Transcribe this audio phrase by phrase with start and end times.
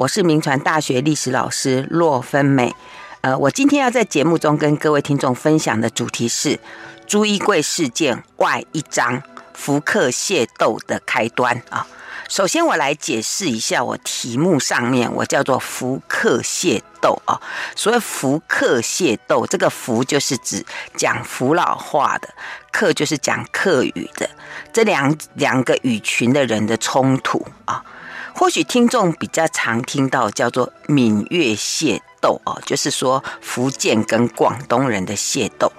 [0.00, 2.74] 我是铭传大学历史老师骆芬美。
[3.20, 6.58] 呃，我今天要在节目中跟各位听众分享的主题是
[7.06, 11.86] 朱一贵事件外一章福克械斗的开端啊。
[12.30, 17.38] 首先，我来解释一下，我题目上面我叫做福克械斗啊。
[17.76, 20.64] 所谓福克械斗，这个福就是指
[20.96, 22.30] 讲福佬话的，
[22.72, 24.30] 克就是讲客语的，
[24.72, 27.84] 这两两个语群的人的冲突啊。
[28.34, 35.70] 或许听众比较常听到叫做闽粤械斗哦，就是说福建跟广东人的械斗。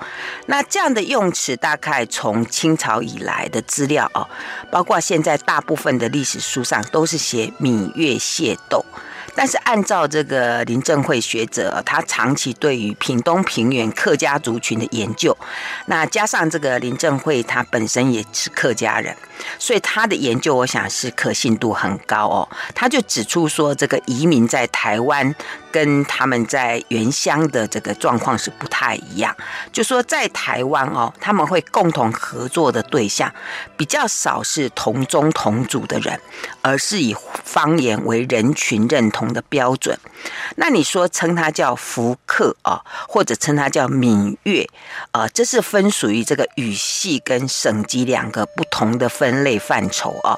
[0.48, 4.28] 那这样的用词大概从清朝以来的资料哦，
[4.72, 8.84] 包括现在大部分的历史书上都是写闽粤械斗。
[9.34, 15.36] 但是按照这个林正惠学者，他长期对于屏东平原客家族群的研究，
[15.86, 19.16] 那加上这个林正惠他本身也是客家人，
[19.60, 22.50] 所以他的研究我想是可信度很高哦。
[22.76, 25.36] 他就指出说，这个移民在台湾。
[25.72, 29.34] 跟他们在原乡的这个状况是不太一样，
[29.72, 33.34] 就说在台湾哦，他们会共同合作的对象
[33.78, 36.20] 比较少是同宗同族的人，
[36.62, 39.98] 而是以方言为人群认同的标准。
[40.58, 44.68] 那你说称他叫福客啊，或者称他叫闽粤
[45.12, 50.38] 啊，这是分属于这个语系跟省级两个不同的分人类范畴啊。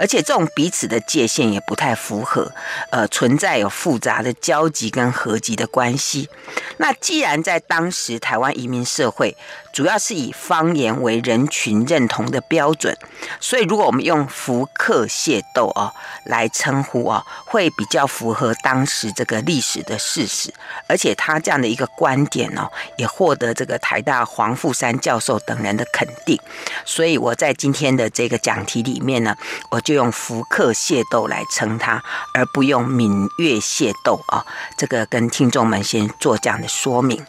[0.00, 2.50] 而且这种彼此的界限也不太符合，
[2.90, 6.30] 呃，存在有复杂的交集跟合集的关系。
[6.78, 9.36] 那既然在当时台湾移民社会，
[9.74, 12.96] 主要是以方言为人群认同的标准，
[13.40, 15.92] 所以如果我们用福克械斗哦
[16.24, 20.52] 来称呼哦，会比较符合当时这个历史的事实，
[20.88, 26.40] 而且他这样的一个观点哦，也获得这个台大黄富山教授等人的肯定。
[26.86, 29.36] 所以我在今天的这个讲题里面呢，
[29.70, 32.00] 我就用福克械斗来称它，
[32.32, 34.46] 而不用闽粤械斗啊。
[34.76, 37.20] 这个跟听众们先做这样的说明。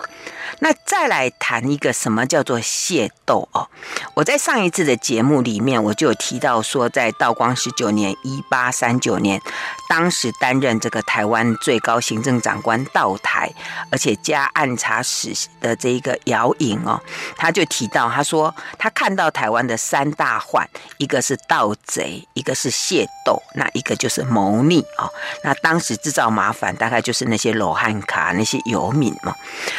[0.60, 3.68] 那再来谈一个什么叫做械斗哦？
[4.14, 9.42] 我在上一次的节目里面，我就有提到说，在道光十九年（一八三九年），
[9.90, 13.52] 当时担任这个台湾最高行政长官道台，
[13.92, 17.02] 而且加按察使的这一个姚颖哦，
[17.38, 20.68] 他就提到，他说他看到台湾的三大患，
[20.98, 25.10] 一个是盗贼，一个是械斗，那一个就是谋逆哦。
[25.44, 29.34] 那当时制造麻烦，大概就是那些罗汉卡那些游民嘛，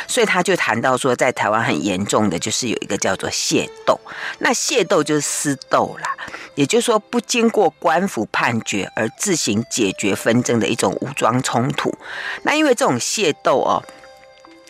[0.06, 0.82] 所以他就谈。
[0.82, 3.98] 到说，在台湾很严重的就是有一个叫做械斗，
[4.38, 6.16] 那械斗就是私斗啦，
[6.56, 11.96] 也就是说不经过官府判决而自行解决纷争的一种武装冲突。
[12.42, 13.82] 那因为这种械斗哦，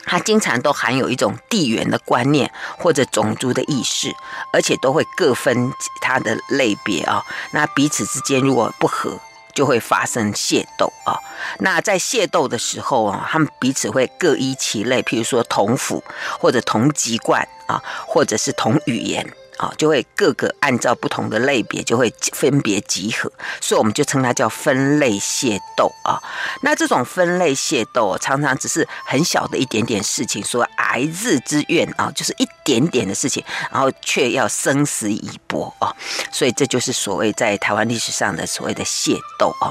[0.05, 4.13] 它经常都含有一种地缘的观念或者种族的意识，
[4.53, 5.73] 而且都会各分
[6.03, 7.25] 它的类别啊。
[7.53, 9.19] 那彼此之间如果不和。
[9.55, 11.19] 就会发生械斗啊，
[11.59, 16.03] 那在械斗的时候啊，他们彼此会各依其类，譬如说同府
[16.39, 19.27] 或者同籍贯啊，或者是同语言。
[19.63, 23.31] 啊，就会各个按照不同的类别，就会分别集合，
[23.61, 26.19] 所以我们就称它叫分类械斗啊。
[26.63, 35.95] 那这种分类械斗，常常只是很小的一点点事情，说癌日之怨啊，就是一点点的事情，然后却要生死以搏啊。
[36.33, 39.71] 所以这就是所谓在台湾历史上的所谓的械斗啊。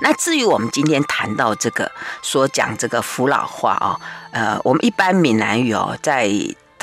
[0.00, 1.90] 那至于我们今天谈到这个，
[2.22, 3.98] 说讲这个福佬话啊，
[4.30, 6.30] 呃，我们一般闽南语哦，在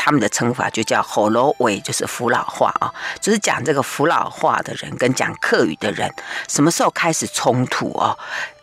[0.03, 6.11] 他们的称法就叫吼啰喂，就是福佬话啊，就是讲这个福佬话的人跟讲客语的人
[6.49, 8.17] 什么时候开始冲突啊？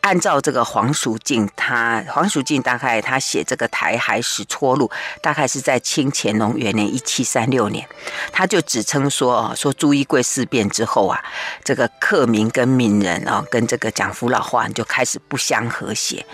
[0.08, 4.88] 按照这个黄淑净，他黄淑净大概他写这个《台海史撮录》，
[5.20, 7.86] 大概是在清乾隆元年一七三六年，
[8.32, 11.22] 他就指称说哦，说朱一贵事变之后啊，
[11.62, 16.24] 这个客民跟闽人啊，跟这个讲福佬话就开始不相和谐。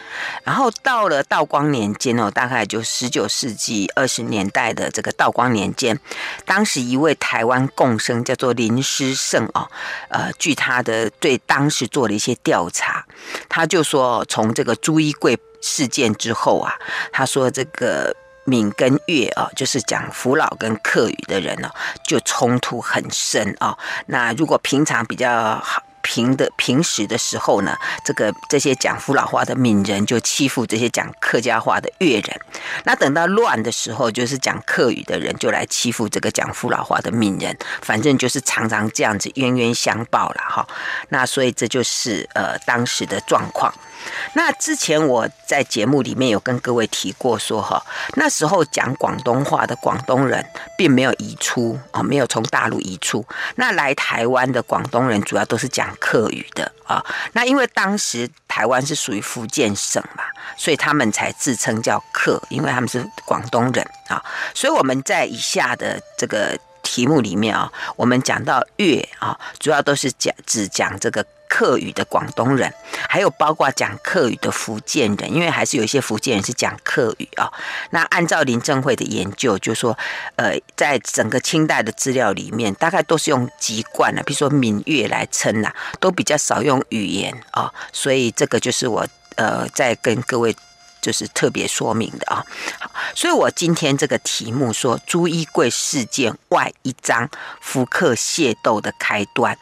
[0.45, 5.99] 然后到了道光年间哦，大概就十九世纪二十年代的这个道光年间，
[6.45, 9.69] 当时一位台湾共生叫做林师胜啊，
[10.11, 13.05] 呃，据他的对当时做了一些调查。
[13.49, 16.75] 他他就说，从这个朱一贵事件之后啊，
[17.11, 21.71] 他说这个闽跟粤啊，就是讲福佬跟客语的人呢，
[22.07, 23.75] 就冲突很深啊。
[24.05, 25.83] 那如果平常比较好。
[26.05, 27.75] 平的平时的时候呢，
[28.05, 32.41] 这个这些讲福佬话的闽人就欺负这些讲客家话的粤人。
[32.85, 37.57] 那等到乱的时候，就是讲客语的人就来欺负这个讲福佬话的闽人。
[37.81, 40.67] 反正就是常常这样子冤冤相报了哈。
[41.09, 43.73] 那所以这就是呃当时的状况。
[44.35, 47.83] 那之前我在节目里面有跟各位提过说哈，
[48.17, 50.45] 那时候讲广东话的广东人
[50.77, 53.25] 并没有移出啊，没有从大陆移出。
[53.55, 57.05] 那来台湾的广东人主要都是讲客语的啊。
[57.33, 60.25] 那因为当时台湾是属于福建省嘛，
[60.57, 64.23] 所以他们才自称叫客，因为他们是广东人啊。
[64.55, 71.25] 所以我们在以下的这个题目里面啊，我们讲到粤啊，主要都是讲只讲这个。
[71.55, 72.75] 客语的广东人，
[73.09, 77.47] 还有包括讲客语的福建人，因为还是有一些福建人是讲客语啊、
[77.91, 79.97] 那按照林正会的研究，就说，
[80.35, 89.07] 呃，在整个清代的资料里面，大概都是用籍贯啊，比如说闽粤来称呐，都比较少用语言啊、所以这个就是我
[89.37, 90.57] 呃在跟各位
[91.01, 92.45] 就是特别说明的啊、
[92.81, 97.31] 好，所以我今天这个题目说朱一贵事件外一章，
[97.61, 99.57] 福客械斗的开端。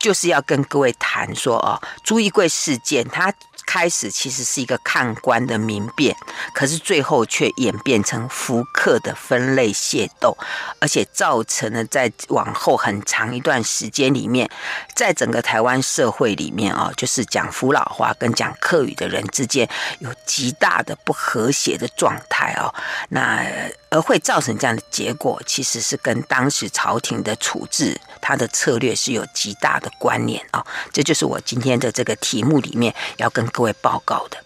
[0.00, 3.32] 就是要跟各位谈说哦，朱一贵事件，它
[3.66, 6.16] 开始其实是一个看官的民变，
[6.54, 10.36] 可是最后却演变成福客的分类械斗，
[10.80, 14.50] 而且造成了在往后很长一段时间里面，
[14.96, 19.68] 在整个台湾社会里面啊，就是讲福佬话跟讲客语的人之间
[20.00, 22.74] 有极大的不和谐的状态哦，
[23.10, 23.44] 那
[23.90, 28.00] 而会造成这样的结果，其实是跟当时朝廷的处置。
[28.20, 34.36] 他的策略是有极大的关联啊，这就是我今天的这个题目里面要跟各位报告的。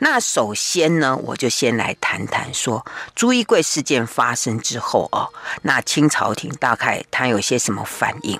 [0.00, 2.84] 那首先呢，我就先来谈谈说
[3.14, 5.28] 朱一贵事件发生之后哦，
[5.62, 8.38] 那清朝廷大概他有些什么反应？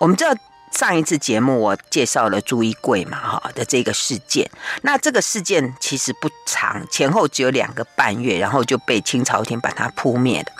[0.00, 0.32] 我们知道。
[0.72, 4.48] 上一次节目我介绍了朱一贵嘛哈的这个事件，
[4.82, 10.52] 那这个事件其实不长，前后只有两个半月，然后就被清朝廷把它扑灭了。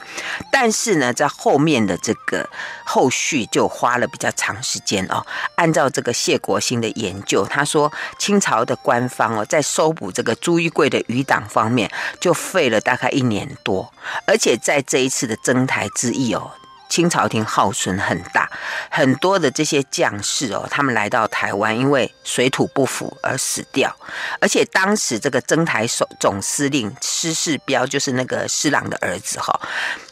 [0.50, 2.48] 但是呢，在后面的这个
[2.84, 5.24] 后续就花了比较长时间哦。
[5.54, 11.90] 按照这个谢国兴的研究，他说清朝的官方哦，在搜捕这个朱一贵的余党方面，
[12.20, 13.92] 就费了大概一年多，
[14.26, 16.50] 而且在这一次的征台之役哦。
[16.88, 18.50] 清朝廷耗损很大，
[18.90, 23.94] 很多的这些将士哦，他们来到台湾，因为水土不服而死掉。
[24.40, 29.60] 而且当时这个征台总总司令施世标，就是那个施琅的儿子哈，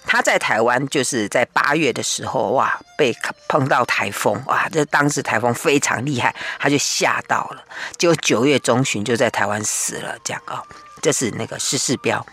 [0.07, 3.17] 他在台湾就是在八月的时候哇，被
[3.49, 7.65] 碰到台风哇，这当时台风非常厉害，他就吓到了，
[7.97, 10.63] 就九月中旬就在台湾死了，这样啊，
[11.01, 12.25] 这是那个施世标。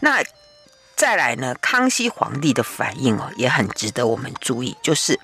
[0.00, 0.22] 那。
[0.98, 4.76] 再来呢，康熙皇帝的反应哦，也很值得我们注意。
[4.82, 5.18] 就是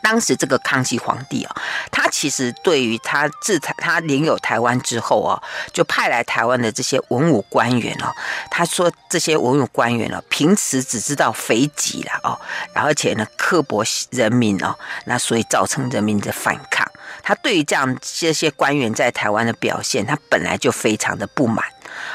[0.00, 1.56] 当时这个康熙皇帝啊，
[1.90, 8.14] 他其实对于他自台他领有台湾之后哦，就派来台湾的这些文武官员哦，
[8.48, 12.40] 他说这些文武官员哦，平时只知道肥己了哦，
[12.72, 16.89] 而且呢刻薄人民哦，那所以造成人民的反抗。
[17.22, 21.64] 他对于这样这些官员在台湾的表现，他本来就非常的不满。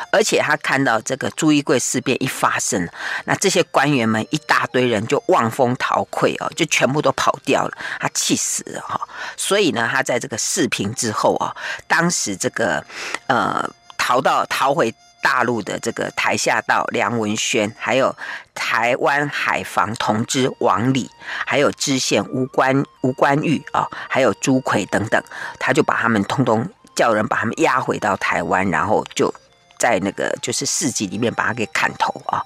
[0.09, 2.89] 而且他看到这个朱一贵事变一发生，
[3.25, 8.99] 那这些官员们一大堆人就望风逃溃哦，就全部都跑掉了，他气死了哈。
[9.35, 11.53] 所以呢，他在这个事平之后啊，
[11.87, 12.83] 当时这个
[13.27, 14.93] 呃逃到逃回
[15.25, 18.15] 大陆的这个台下道梁文宣，还有
[18.53, 21.09] 台湾海防同知王礼，
[21.47, 25.19] 还有知县吴关吴关玉啊，还有朱奎等等，
[25.59, 29.33] 他就把他们通通叫人把他们押回到台湾，然后就。
[29.77, 32.41] 在那个就是市集里面把他给砍头啊！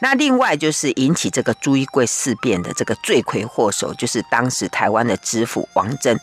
[0.00, 6.20] 那另外就是引起这个朱一贵事变的这个罪魁祸首，就是当时台湾的知府王珍，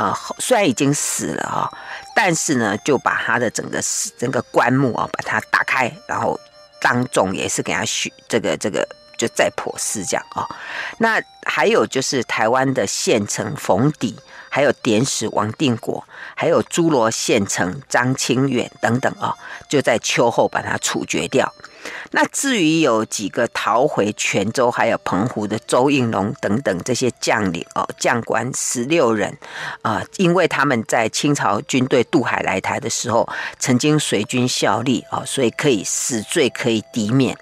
[0.00, 1.68] 呃，虽然已经死了啊，
[2.14, 3.82] 但是呢，就把他的整个
[4.16, 6.40] 整个棺木啊，把它打开，然后
[6.80, 8.88] 当众也是给他许这个这个
[9.18, 10.48] 就再破四这样啊。
[10.96, 14.14] 那还有就是台湾的县丞冯砥。
[14.52, 16.04] 还有典史王定国，
[16.34, 19.32] 还有诸罗县丞张清远等等啊，
[19.68, 21.54] 就在秋后把它处决掉。
[22.12, 29.36] 那至于有几个逃回泉州，还有澎湖的周应龙等等这些将领哦，将官十六人
[29.82, 37.36] 啊，因为他们在清朝军队渡海来台的时候，曾经随军效力哦，所以可以死罪可以抵免。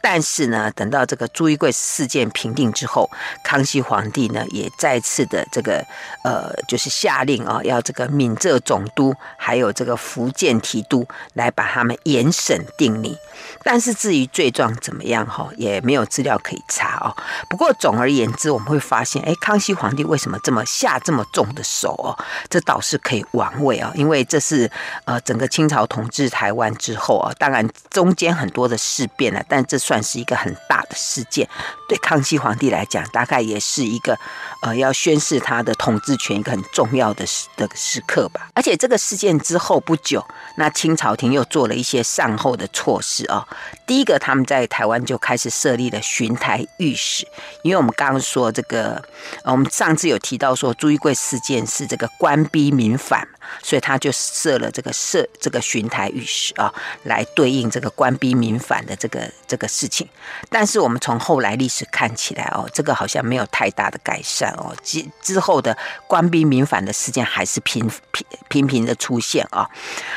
[0.00, 3.10] 但是呢，等到这个朱一贵事件平定之后，
[3.42, 5.84] 康熙皇帝呢也再次的这个
[6.22, 13.18] 呃，就是下令啊，要这个闽浙总督还有这个福建提督来把他们严审定理。
[13.66, 17.16] 但是至于罪状怎么样哈，也没有资料可以查哦。
[17.48, 22.12] 不过总而言之，我们会发现，哎，康熙皇帝为什么这么下这么重的手哦？
[22.50, 24.70] 这倒是可以玩味啊，因为这是
[25.06, 29.76] 呃整个清朝统治台湾之后啊，当然中间很多的事变了，但这。
[29.86, 31.48] 算是一个很大的事件，
[31.88, 34.18] 对康熙皇帝来讲，大概也是一个
[34.60, 38.48] 呃要宣示他的统治权一个很重要的时的时刻吧。
[38.54, 40.26] 而且这个事件之后不久，
[40.56, 43.46] 那清朝廷又做了一些善后的措施啊。
[43.86, 47.26] 第一个，他们在台湾就开始设立了巡台御史，
[47.62, 49.02] 因为我们刚刚说这个，
[49.44, 53.28] 我们上次有提到说朱一贵事件是这个官逼民反。
[53.62, 56.72] 所以他就设了这个设这个巡台御史啊，
[57.04, 60.08] 来对应这个官逼民反的这个这个事情。
[60.48, 64.74] 但是我们从后来历史看起来哦，这个好像没有太大的改善哦。
[64.82, 65.76] 之之后的
[66.06, 69.68] 官逼民反的事件还是频频频频的出现啊。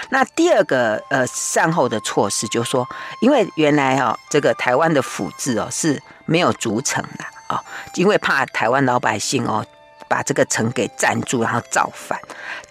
[0.09, 2.87] 那第二个呃善后的措施就是说，
[3.21, 7.63] 因为原来啊这个台湾的府治哦是没有筑城的啊，
[7.95, 9.65] 因为怕台湾老百姓哦。
[10.09, 12.19] 把这个城给占住，然后造反。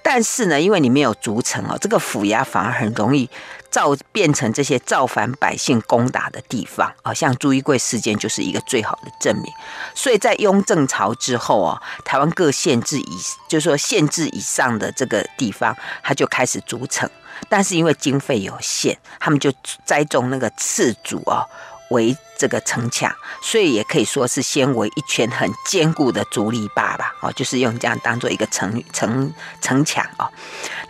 [0.03, 3.29] 但是呢，因为你没有筑城哦，这个府衙反而很容易
[3.71, 7.15] 造变成这些造反百姓攻打的地方啊。
[7.15, 9.53] 像朱一贵事件就是一个最好的证明。
[9.95, 13.19] 所以在雍正朝之后啊，台湾各县治以，
[13.49, 17.09] 就是说县治以上的这个地方，他就开始筑城。
[17.49, 19.53] 但是因为经费有限，他们就
[19.85, 21.47] 栽种那个次竹啊。
[21.91, 30.31] 为这个城墙，所以也可以说是先为一圈很坚固的竹篱笆吧，哦，就是用这样当做一个城城城墙哦。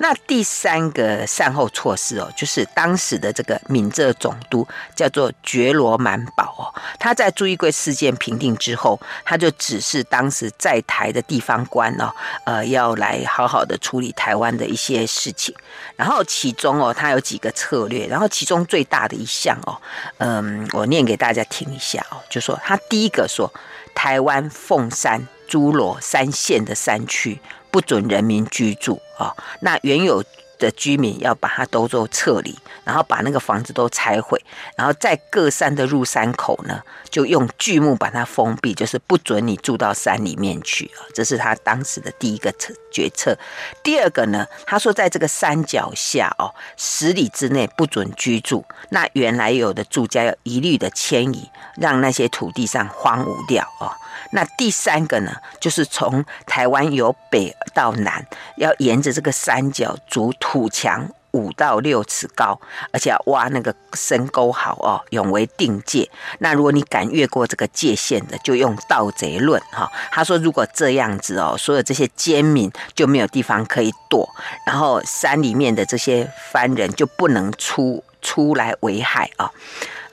[0.00, 12.12] 那第三个善后措施哦，就是当时的这个闽浙总督叫做觉罗满保哦，他在朱一贵事件平定之后，他就指示当时在台的地方官哦，
[12.44, 15.54] 呃，要来好好的处理台湾的一些事情。
[15.96, 19.80] 然后其中哦，他有几个策略，然后其中最大的一项哦，
[20.18, 20.88] 嗯，我。
[20.88, 23.48] 念给大家再听一下哦，就说他第一个说，
[23.94, 27.40] 台湾凤山、诸罗三县的山区
[27.70, 30.24] 不准人民居住啊，那原有
[30.58, 34.42] 的居民要把它都做撤离，然后把那个房子都拆毁，
[34.76, 41.06] 然后在各山的入山口呢，就用巨木把它封闭，就是不准你住到山里面去啊。
[41.14, 43.36] 这是他当时的第一个策决策。
[43.82, 53.92] 第二个呢，他说在这个山脚下哦，十里之内不准居住，那原来有的住家要一律的迁移，让那些土地上荒芜掉哦。
[54.32, 62.58] 那第三个呢，就是从台湾由北到南，要沿着这个山脚筑土墙五到六尺高，
[62.90, 66.08] 而且要挖那个深沟好哦，永为定界。
[66.38, 69.90] 那如果你敢越过这个界限的，就用盗贼论哈。
[70.10, 74.28] 他说，如果这样子哦，所有这些奸民就没有地方可以躲，
[74.66, 79.50] 然后山里面的这些番人就不能出出来危害啊。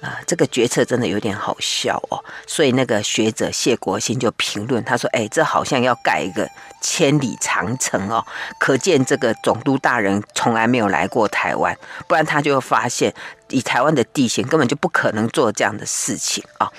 [0.01, 6.47] 啊，这个决策真的有点好笑哦，所以那个学者谢国兴就评论，他说：“哎，这好像要盖一个
[6.81, 8.23] 千里长城哦，
[8.59, 11.75] 可见这个总督大人从来没有来过台湾，
[12.07, 13.13] 不然他就会发现，
[13.49, 16.71] 以台湾的地形根本就不可能做这样的事情啊。”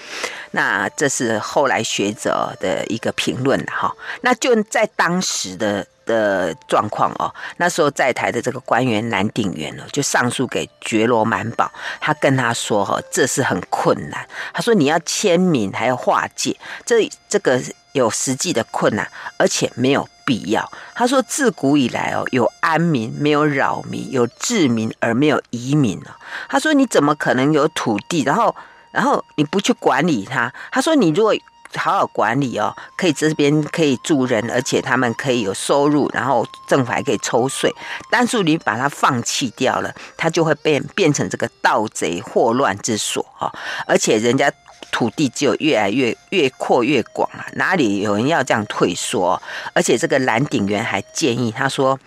[0.53, 3.95] 那这是后来学者的一个评论哈。
[4.23, 5.87] 那就在当时的。
[6.07, 11.69] 的状况哦，那时候在台的这个官员蓝鼎元哦，就上书给觉罗满保，
[12.01, 14.25] 他跟他说哈，这是很困难。
[14.55, 20.71] 他说你要签名还要划界，这这个有实际的困难，而且没有必要。
[20.95, 26.11] 他说自古以来哦，有安民没有扰民，有治民而没有移民哦。
[26.51, 28.55] 他说你怎么可能有土地，然后
[28.91, 30.53] 然后你不去管理它？
[30.71, 31.35] 他说你如果。
[31.75, 37.71] 好好管理哦，可以这边可以住人，而且他们可以有收入，然后政府还可以抽税。
[38.09, 43.53] 但是你把它放弃掉了，它就会变变成这个盗贼祸乱之所哈。
[43.87, 44.51] 而且人家
[44.91, 49.41] 土地就越来越越扩越广啊，哪里有人要这样退缩？
[49.73, 51.99] 而且这个蓝鼎元还建议他说，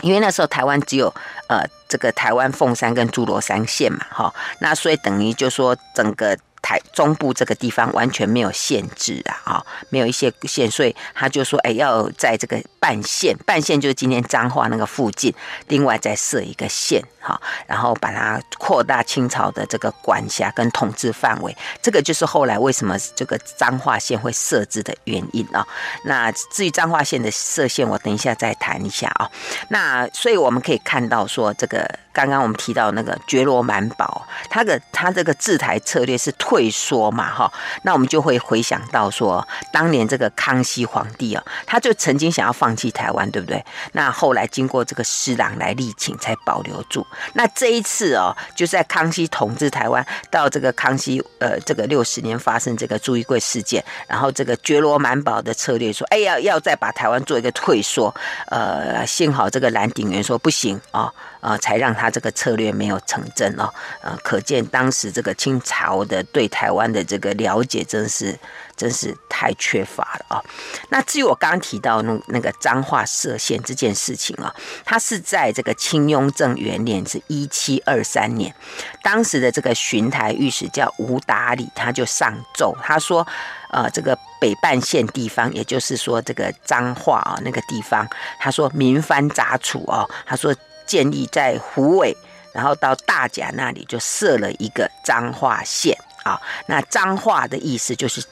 [0.00, 1.12] 因为那时候台湾只有
[1.48, 6.36] 呃这个台湾凤山跟诸罗山县嘛哈，那所以等于就说整个。
[6.60, 15.32] 台中部这个地方完全没有限制啊，啊，没有一些县，所以他就说，哎，要在这个半县，半县就是今天彰化那个附近，
[15.68, 25.66] 另外再设一个县，哈，然后把它扩大清朝的这个管辖跟统治范围，这个就是后来为什么这个彰化县会设置的原因啊。
[26.04, 29.30] 那至于彰化县的设县，我等一下再谈一下啊。
[29.68, 36.34] 那所以我们可以看到说，这个刚刚我们提到那个觉罗满堡，他的他这个制台策略是。
[36.38, 43.62] 退缩嘛，哈，那我们就会回想到说，当年这个康熙皇帝啊，他就曾经想要放弃台湾，对不对？
[43.92, 47.06] 那后来经过这个施琅来力请，才保留住。
[47.34, 58.12] 那这一次哦，就在康熙统治台湾到这个康熙呃这个六十年发生这个朱一贵事件，然后这个觉罗满保的策略说，哎呀，要再把台湾做一个退缩，
[58.46, 63.68] 呃，幸好这个蓝鼎元说不行啊，呃，才让他他这个策略没有成真哦，
[64.00, 68.38] 呃，可见当时这个清朝的对台湾的这个了解真是
[68.78, 70.42] 真是太缺乏了啊、
[70.88, 78.54] 那至于我刚刚提到那那个彰化设县这件事情啊、哦，它是在这个清雍正元年，是一七二三年，
[79.02, 83.26] 当时的这个巡台御史叫吴达礼，他就上奏，他说，
[83.70, 88.08] 呃，这个北半县地方，也就是说这个彰化啊那个地方，
[88.38, 90.54] 他说民蕃杂处哦，他说。
[90.88, 92.16] 建议在湖尾，
[92.50, 95.94] 然后到大甲那里就设了一个彰化县
[96.24, 96.40] 啊。
[96.66, 98.24] 那彰化的意思就是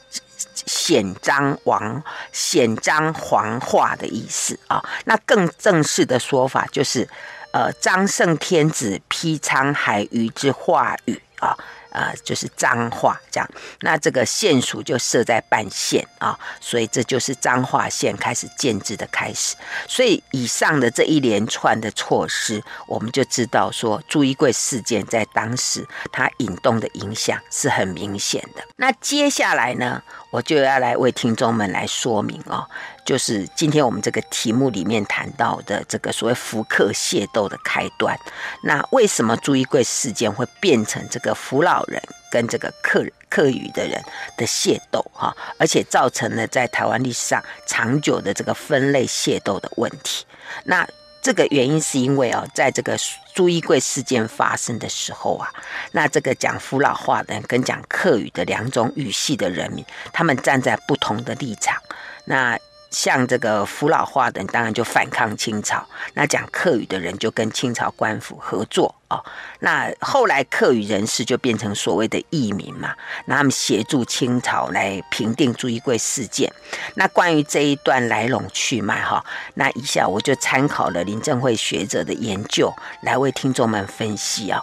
[0.67, 4.83] 显章王、显章皇化的意思啊。
[5.05, 7.09] 那更正式的说法就是，
[7.51, 11.21] 呃，张圣天子披沧海鱼之化语。
[11.39, 11.55] 啊、
[11.97, 13.51] 呃，就是彰化这样，
[13.81, 19.57] 那这个县署就设在半县啊，所以这就是彰化县开始建制的开始。
[19.89, 28.63] 所以以上的这一连串的措施，我们就知道说朱一贵事件在当时它引动的影响是很明显的。
[28.77, 32.69] 那接下来呢，我就要来为听众们来说明哦。
[33.07, 38.19] 就是今天我们这个题目里面谈到的这个所谓福客械斗的开端，
[38.65, 44.03] 那为什么朱一贵事件会变成这个福老人跟这个客客语的人
[44.37, 50.27] 的械斗哈，而且造成了在台湾历史上长久的这个分类械斗的问题？
[50.65, 50.87] 那
[51.23, 52.99] 这个原因是因为哦，在这个
[53.33, 55.49] 朱一贵事件发生的时候啊，
[55.93, 61.81] 那这个讲福老话的跟讲客语的两种语系的人民，他们站在不同的立场，
[62.25, 62.59] 那。
[62.97, 69.23] 像这个福老化的人，当然就反抗清朝；那讲客语的人就跟清朝官府合作哦。
[69.61, 72.95] 那后来客语人士就变成所谓的义民嘛，
[73.27, 76.51] 那他们协助清朝来平定朱一贵事件。
[76.95, 79.23] 那关于这一段来龙去脉哈，
[79.57, 82.73] 那以下我就参考了林正会学者的研究
[83.03, 84.59] 来为听众们分析啊。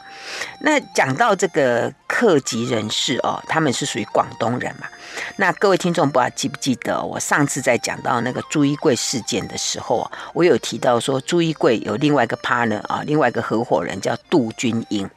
[0.61, 4.87] 那讲到这个客籍人士哦，他们是属于广东人嘛。
[5.35, 15.07] 那各位听众不知道记不记得，我上次在讲到那个朱一贵事件的时候，我有提到说朱一贵有另外一个 partner 啊，另外一个合伙人叫杜君英。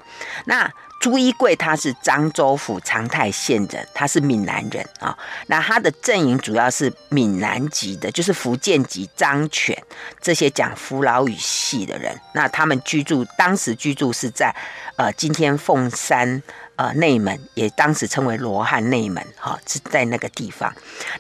[0.47, 0.69] 那
[1.01, 5.17] 朱一贵他是漳州府长泰县人，他是闽南人啊。
[5.47, 9.81] 那他的阵营主要是闽南籍的，就是福建籍漳泉
[10.21, 12.21] 这些讲福佬语系的人。
[12.33, 14.53] 那他们居住当时居住是在
[14.97, 16.43] 呃今天凤山。
[16.77, 20.71] 呃，内门也当时称为罗汉内门，哈、哦，是在那个地方。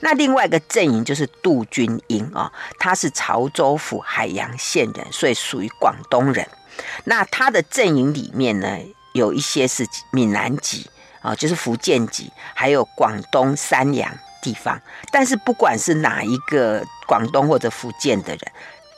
[0.00, 6.46] 那另外一个阵营就是杜君英啊、哦，他是潮州府海阳县人，所以属于广东人。
[7.04, 8.78] 那他的阵营里面呢，
[9.14, 10.90] 有一些是闽南籍
[11.22, 14.78] 啊、哦，就是福建籍，还有广东三阳地方。
[15.10, 18.40] 但是不管是哪一个广东或者福建的人，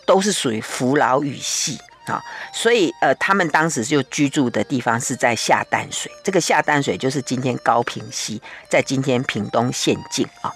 [0.05, 1.79] 都是属于福佬语系。
[2.11, 10.53] 啊，所以呃，他们当时就居住的地方是在下淡水，这个下淡水就是今天高平溪，在今天屏东县境啊。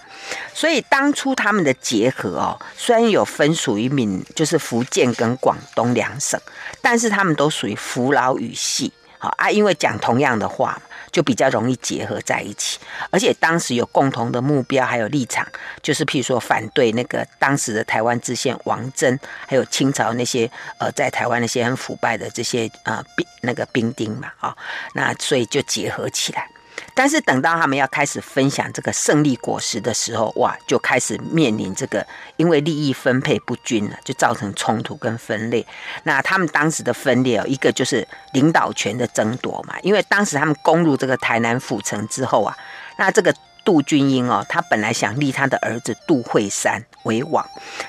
[0.54, 6.40] 所以当初他们的结合哦，虽然有分属于闽，就是福建跟广东两省，
[6.80, 8.92] 但是他们都属于福佬语系，
[9.36, 10.82] 啊，因为讲同样的话嘛。
[11.12, 12.78] 就比较容易结合在一起，
[13.10, 15.46] 而且当时有共同的目标，还有立场，
[15.82, 24.56] 就是譬如说反对那个当时的台湾知县王珍，还有清朝那些呃在台湾那些很腐败的这些呃兵那个兵丁嘛啊、
[24.94, 26.48] 那所以就结合起来。
[26.94, 32.06] 但是等到他们要开始分享这个胜利果实的时候，哇，就开始面临这个
[32.36, 35.66] 因为利益分配不均了，就造成冲突跟分裂。
[36.04, 42.56] 那他们当时的分裂哦，一个就是领导权的争夺嘛，因为当时他们攻入这个台南府城之后啊，
[42.96, 43.34] 那这个。
[43.64, 47.46] 杜君英哦，他本来想立他的儿子杜惠山为王，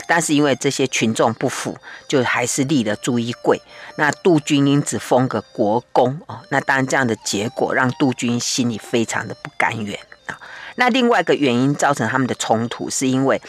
[0.07, 3.61] 但是因为这些群众不服，就还是立了朱一贵。
[3.97, 10.39] 那杜君英只封个国公哦，那当然这样的结果让杜君英心里非常的不甘愿啊。
[10.75, 13.41] 那另外一个原因造成他们的冲突，是因为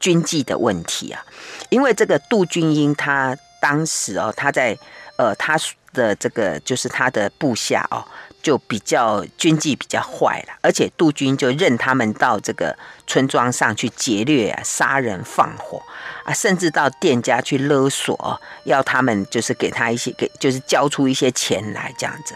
[0.00, 1.24] 军纪的问题啊。
[1.68, 4.76] 因为这个杜君英他当时哦，他在
[5.16, 5.56] 呃他
[5.92, 8.04] 的这个就是他的部下哦。
[8.42, 12.76] 就比较军纪比较坏了，而且杜军就任他们到这个
[13.06, 15.80] 村庄上去劫掠啊、杀人放火
[16.24, 22.34] 啊，甚至到店家去勒索，要他们就是给他一些给，就是交出一些钱来这样子。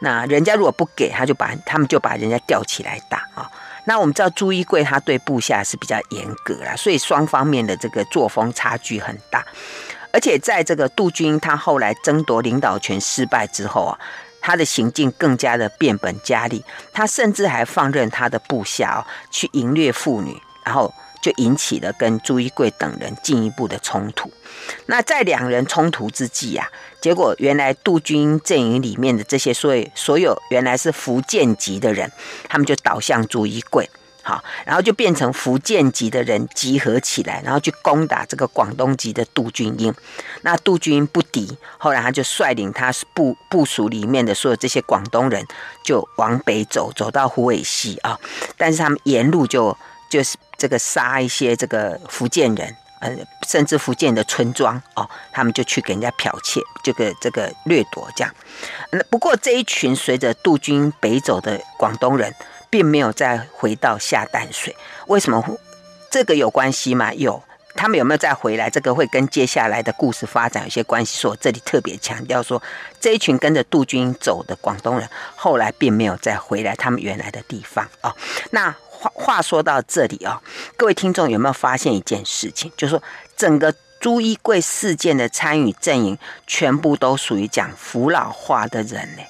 [0.00, 3.50] 那人家如果不给，他就把他们就把人家吊起来打啊。
[3.84, 9.44] 那我们知道朱一贵他对部下是比较严格啦，所以双方面的这个作风差距很大。
[10.14, 13.98] 而且在这个杜军他后来争夺领导权失败之后啊。
[14.42, 19.00] 他的行径更加的变本加厉，他甚至还放任他的部下哦
[19.30, 24.30] 去淫掠妇女，然后就引起了跟朱一贵等人进一步的冲突。
[24.86, 26.68] 那在两人冲突之际啊，
[27.00, 32.10] 结果原来杜军阵营里面的这些所有所有原来是福建籍的人，
[32.48, 33.88] 他们就倒向朱一贵。
[34.24, 39.92] 好，然后就变成福建籍的人集合起来，然后去攻打这个广东籍的杜君英。
[40.42, 45.44] 那杜君英不敌，后来他就率领他部部属里面的所有这些广东人，
[45.84, 48.16] 就往北走，走到湖尾溪啊。
[48.56, 49.76] 但是他们沿路就
[50.08, 53.10] 就是这个杀一些这个福建人，呃，
[53.48, 58.32] 甚至福建的村庄哦，他们就去给人家剽窃，这个这个掠夺这样。
[58.92, 62.32] 那不过这一群随着杜军北走的广东人。
[62.72, 64.74] 并没有再回到下淡水，
[65.06, 65.44] 为什么？
[66.10, 67.12] 这个有关系吗？
[67.12, 67.42] 有，
[67.74, 68.70] 他们有没有再回来？
[68.70, 71.20] 这个会跟接下来的故事发展有些关系。
[71.20, 72.62] 所以我这里特别强调说，
[72.98, 75.06] 这一群跟着杜军走的广东人，
[75.36, 78.16] 后来并没有再回来他们原来的地方哦。
[78.52, 80.40] 那话话说到这里哦，
[80.78, 82.72] 各位听众有没有发现一件事情？
[82.74, 83.02] 就是说，
[83.36, 89.22] 整个朱一贵事件的参与阵营，全部都属于讲福佬话的人呢？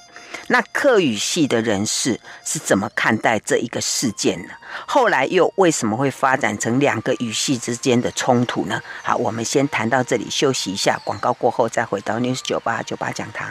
[0.49, 4.55] 那客语系的人士是怎么看待这一个事件呢？
[4.87, 8.81] 后来又为什么会发展成两个语系之间的冲突呢？
[9.03, 13.51] 好，我们先谈到这里，休息一下，广告过后再回到 News 九八九八讲堂。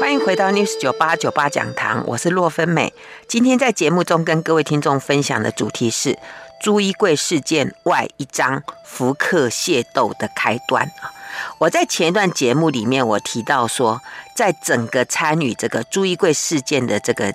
[0.00, 2.92] 欢迎回到 News 九八九八讲堂，我是洛芬美。
[3.26, 6.18] 今天在节目中跟各位听众分享的主题是
[6.60, 11.12] 朱一贵事件外一章福克械斗的开端啊。
[11.58, 14.00] 我在前一段节目里面，我提到说，
[14.36, 17.32] 在整个参与这个朱一贵事件的这个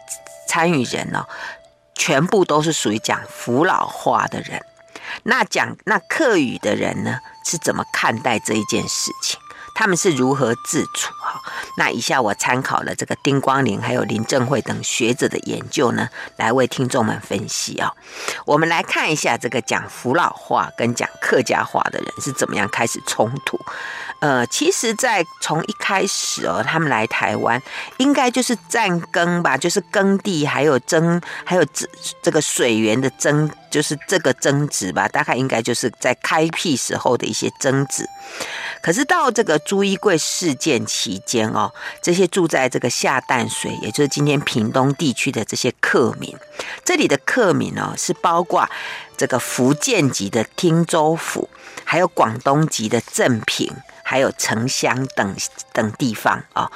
[0.48, 1.30] 参与人呢、哦，
[1.96, 4.64] 全部都是属于讲福佬话的人。
[5.24, 9.40] 那讲那客语的人呢，是怎么看待这一件事情？
[9.74, 11.14] 他们是如何自处？
[11.20, 11.42] 哈，
[11.78, 16.08] 那以下我参考了这个丁光林还有林正惠等学者的研究呢，
[16.38, 17.92] 来为听众们分析啊。
[18.46, 23.60] 我们来看一下这个讲福佬话跟讲客家话的人是怎么样开始冲突。
[24.20, 27.62] 呃，其实，在从一开始哦，他们来台湾，
[27.98, 31.86] 应该就是占耕吧，就是耕地，还有争，还有这
[32.22, 35.08] 这个水源的争，就是这个争执吧。
[35.08, 38.08] 大概应该就是在开辟时候的一些争执。
[38.82, 46.36] 可是到这个朱一贵事件期间哦，这些住在这个下淡水，也就是今天屏东地区的这些客民，
[46.84, 48.70] 这里的客民哦，是包括
[49.18, 51.50] 这个福建籍的汀州府，
[51.86, 53.74] 还有广东籍的正平。
[54.04, 55.36] 还有城乡等
[55.72, 56.70] 等地方啊，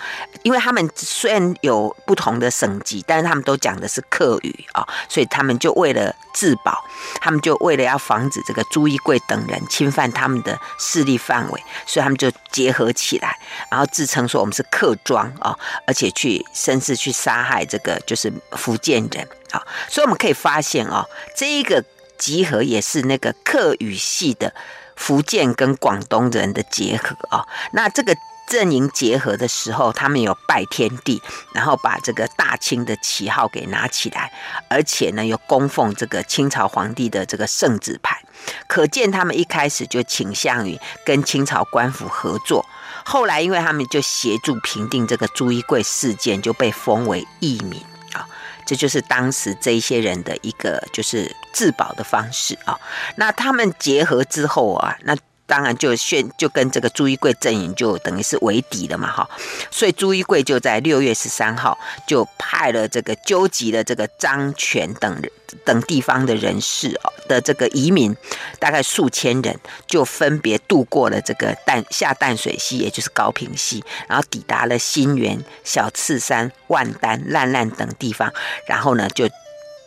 [0.43, 6.83] 因为他们虽然有不同的省级，但是他们都讲的是客语啊，所以他们就为了自保，
[7.19, 13.37] 他们就为了要防止这个朱一贵等人侵犯他们的势力范围，所以他们就结合起来，
[13.69, 21.83] 然后自称说我们是客庄啊，而且去甚至去杀害这个就是福建人啊，所以我们可以发现啊，这一个
[22.17, 24.53] 集合也是那个客语系的。
[24.97, 28.13] 福建跟广东人的结合啊，那这个
[28.47, 31.21] 阵营结合的时候，他们有拜天地，
[31.53, 34.31] 然后把这个大清的旗号给拿起来，
[34.69, 38.21] 而且呢，又供奉这个清朝皇帝的这个圣旨牌，
[38.67, 42.65] 可见他们一开始就倾向于跟清朝官府合作。
[43.05, 47.81] 后来，因为他们就协助平定这个朱一贵事件，就被封为义民。
[48.67, 52.79] 这就是当时这些人的一个就是自保的方式啊。
[53.15, 55.17] 那他们结合之后啊，那。
[55.47, 59.27] 当然就宣就跟这个朱一贵阵营就等于是为敌了嘛，哈，
[59.71, 65.21] 所以朱一贵就在六月十三号就派了这个纠集了这个张权等
[65.63, 68.15] 等地方的人士哦的这个移民，
[68.59, 69.57] 大概数千人，
[69.87, 78.33] 就分别渡过了这个淡下淡水溪，也就是高屏溪，然后抵达了新园、小赤山、万丹、烂烂等地方，
[78.67, 79.27] 然后呢就。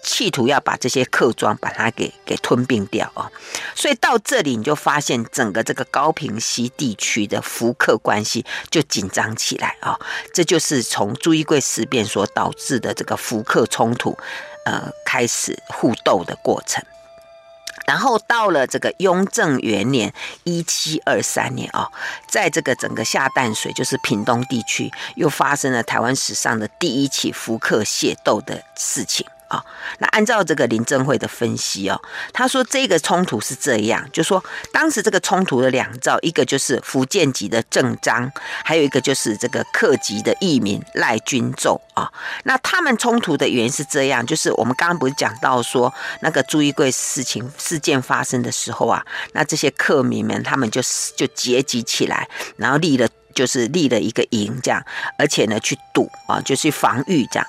[0.02, 3.30] 企图要把这些客庄把它给给吞并掉啊，
[3.74, 9.98] 所以到这里你就发现整个这个高屏溪地区的福客关系就紧张起来啊，
[10.32, 14.16] 这就是从朱一贵事变所导致的这个福客冲突，
[14.64, 16.84] 呃，开始互斗的过程。
[17.86, 20.12] 然后到了这个雍正元年
[20.44, 21.90] 一七二三年啊，
[22.28, 29.26] 在这个整个下淡水就是屏东地区又发生了台湾史上的第一起福客械斗的事情。
[29.50, 29.64] 啊、
[29.98, 32.00] 那按照这个林正惠的分析哦，
[32.32, 38.30] 他说这个冲突是这样，就说当时这个冲突的两兆，一个就是福建籍的郑章，
[38.64, 42.08] 还有一个就是这个客籍的义民赖君胄啊。
[42.44, 50.80] 那他们冲突的原因是这样，就是我们刚刚不是讲到说那个朱一贵事情事件发生的时候啊，那这些客民们他们就
[51.16, 54.80] 就结集起来，然后立了就是立了一个营这样，
[55.18, 57.46] 而且呢去堵啊，就去防御这样。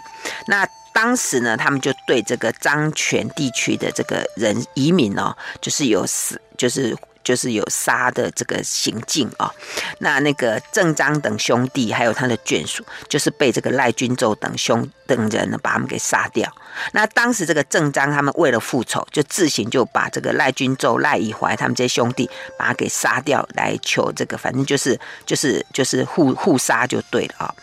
[0.48, 6.96] 那当时呢，他们就对这个漳泉地区的这个人移民哦，就是有死，就是。
[7.24, 9.54] 就是有杀的这个行径啊、哦，
[10.00, 16.50] 那那个郑张等兄弟还有他的眷属，就是被这个赖君州等兄等人呢把他们给杀掉。
[16.94, 27.56] 那当时这个郑张他们为了复仇，就自行就把这个赖君州、赖以怀他们这些兄弟把他给杀掉，来求这个反正就是就是就是互互杀就对了啊、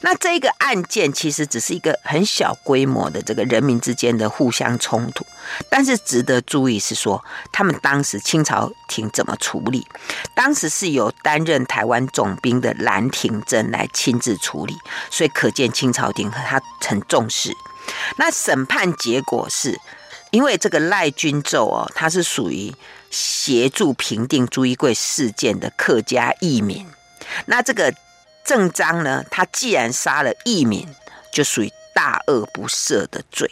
[0.00, 5.24] 那这个案件其实只是一个很小规模的这个人民之间的互相冲突。
[5.68, 9.86] 但是值得注意是说，他们当时清朝廷怎么处理？
[10.34, 14.76] 当时是由担任台湾总兵的兰亭真来亲自处理，
[15.10, 17.52] 所以可见清朝廷和他很重视。
[18.18, 19.78] 那审判结果是，
[20.30, 22.74] 因为这个赖君奏哦，他是属于
[23.10, 26.86] 协助平定朱一贵事件的客家义民。
[27.46, 27.94] 那这个
[28.44, 30.86] 郑章呢，他既然杀了义民，
[31.32, 33.50] 就属于大恶不赦的罪。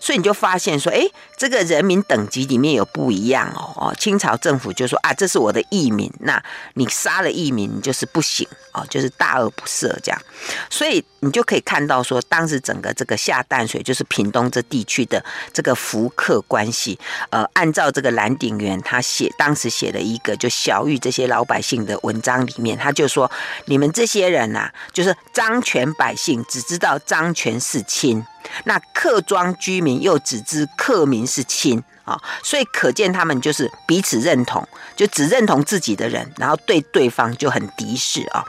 [0.00, 1.00] 所以你就发现说，哎，
[1.38, 3.72] 这个人民等级里面有不一样哦。
[3.76, 6.42] 哦，清朝政府就说啊，这是我的义民，那
[6.74, 10.20] 你杀了义民就是不行哦，就是大恶不赦这样。
[10.68, 16.98] 所以你就可以看到说，当时整个这个下淡水，就是屏东这地区的这个福客关系，
[17.30, 23.30] 呃，按照这个蓝鼎元他写当时写了一个就晓諭这些老百姓的文章里面，他就说，
[23.66, 28.24] 你们这些人呐、就是漳泉百姓只知道漳泉是亲。
[28.64, 31.84] 那客庄居民又只知客民是亲。
[32.08, 38.42] 啊，所以可见他们就是彼此认同，就只认同自己的人，然后对对方就很敌视啊。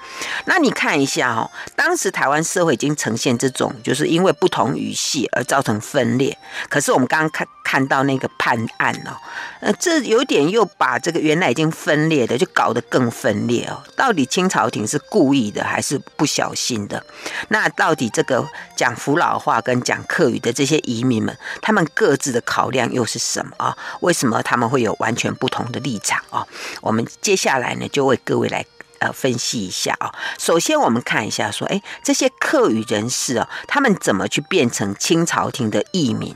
[0.46, 6.38] 那你看一下哈，当时台湾社会已经呈现这种，就是因为不同语系而造成分裂。
[6.70, 9.14] 可是我们刚刚看看到那个判案哦，
[9.60, 13.84] 呃，这有点又把这个原来已经分裂的，就搞得更分裂哦。
[13.96, 17.06] 到底清朝廷是故意的还是不小心的？
[17.50, 18.44] 那到底这个
[18.76, 23.52] 讲福佬话跟讲客语的这些移民们，他们各自的考量又是什么？
[23.58, 26.44] 啊，为什么他们会有完全不同的立场啊？
[26.82, 28.66] 我们接下来呢，就为各位来
[28.98, 30.12] 呃分析一下啊。
[30.40, 36.36] 首先，我们看一下说，哎，这些客语人士啊，他们怎么去变成清朝廷的义民？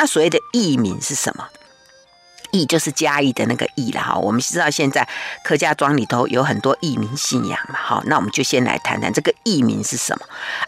[0.00, 1.46] 那所谓的义民是什么？
[2.52, 5.06] 义就是嘉义的那个义了哈，我们知道现在
[5.44, 10.24] 客家庄里头有很多义民信仰嘛，好，那我们就先来谈谈这个义民是什么。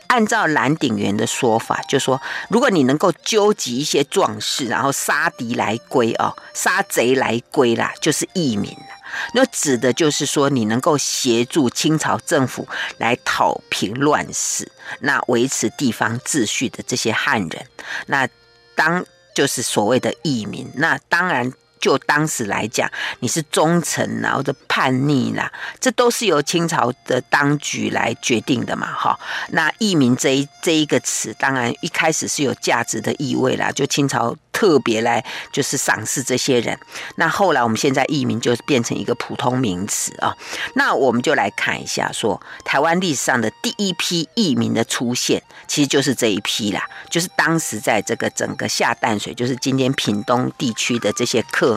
[0.09, 8.77] 按照蓝鼎元的说法，就说如果你能够纠集一些壮士，然后杀敌来归哦，杀贼来归啦，就是义民。
[9.33, 12.69] 那指的就是说你能够协助清朝政府
[12.99, 17.67] 来讨平乱世，那维持地方秩序的这些汉人，
[18.07, 18.29] 那
[18.75, 20.71] 当就是所谓的义民。
[20.75, 21.53] 那当然。
[21.83, 29.21] 就当时来讲，你是忠臣啊，或者叛逆啦，这都是由清朝的当局来决定的嘛，哈。
[29.51, 34.35] 那义民这一这一个词，当然一开始是有价值的意味啦，就清朝。
[34.53, 36.79] 特别来就是赏识这些人，
[37.17, 40.37] 那后来我们现在义民就变成一个普通名词啊。
[40.75, 51.72] 那我们就来看一下说，说台湾历史上的第一批义民的出现，其实就是这一批啦，就是当时在这个整个下淡水，就是今天屏东地区的这些客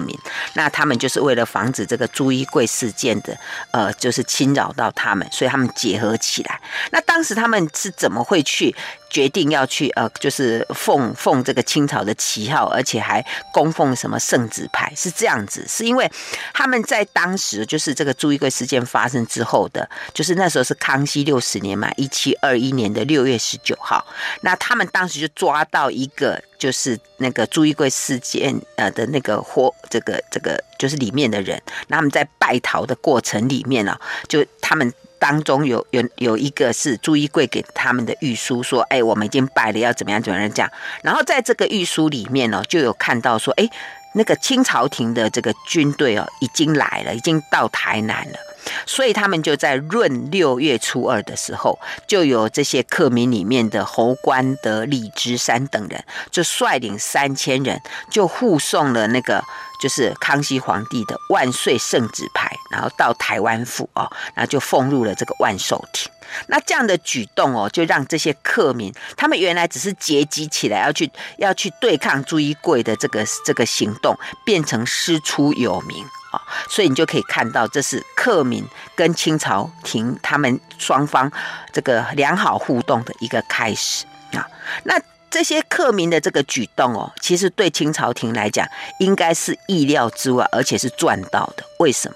[0.53, 3.37] 那他们就是为了防止这个朱衣柜事件的
[3.71, 6.59] 呃，就是侵扰到他们，所以他们结合起来。
[6.91, 8.75] 那当时他们是怎么会去？
[9.09, 15.65] 决定要去呃，就是奉奉这个清朝的旗号，而且还供奉什么圣旨牌，是这样子。
[15.67, 16.09] 是因为
[16.53, 24.05] 他们在当时就是这个朱一贵事件发生之后的，就是那时候是康熙六十年嘛，一七二一年的六月十九号。
[24.41, 31.61] 那他们当时就抓到一个，就是那个朱一贵事件呃的那个活这个这个就是里面的人。
[31.87, 34.93] 那他们在败逃的过程里面呢、就他们。
[35.25, 43.67] 当中有有有一个是朱一贵给他们的御书，说：“哎，我们已经败了，要怎么样怎么样这样。”然后在这个御书里面呢，就有看到说：“哎，
[44.13, 48.37] 那个清朝廷的这个军队哦，已经来了，已经到台南了。”
[48.85, 59.43] 所以他们就在闰六月初二的时候，就有这些客民里面的侯官德、李之山等人，就率领三千人，就护送了那个。
[59.85, 66.11] 就是康熙皇帝的万岁圣旨牌，然后到台湾府哦，然后就奉入了这个万寿亭。
[66.47, 81.31] 那这样的举动哦，就让这些客民，他们原来只是结集起来要去要去对抗朱一贵的这个这个行动，变成师出有名啊、所以你就可以看到，这是客民跟清朝廷他们双方
[81.71, 84.49] 这个良好互动的一个开始啊。
[84.83, 84.99] 那。
[85.35, 88.65] 这些客民的这个举动哦，其实对清朝廷来讲，
[89.01, 91.63] 应该是意料之外，而且是赚到的。
[91.79, 92.15] 为什么？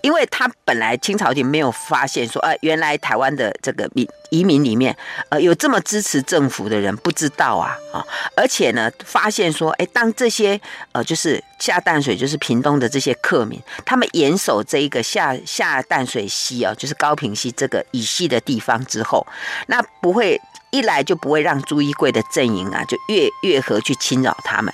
[0.00, 4.96] 因为他本来清朝廷没有发现说，呃，原来台湾的这个民移民里面，
[5.30, 8.06] 呃，有这么支持政府的人，不知道啊啊！
[8.36, 10.60] 而且呢，发现说，哎，当这些
[10.92, 19.26] 呃，就是下淡水，就是屏东的这些客民，他们严守这一个下下淡水溪啊，就是高屏溪这个以西的地方之后，
[19.66, 20.40] 那不会。
[20.72, 24.72] 一来就不会让朱一贵的阵营啊，就越越河去侵扰他们，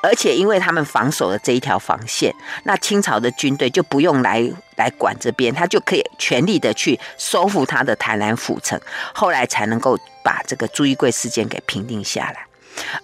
[0.00, 8.80] 而且因为他们防守了这一条防线，那清朝的军队就不用来来管这边，他就可以全力的去收复他的台南府城，
[9.12, 12.46] 后来才能够把这个朱一贵事件给平定下来。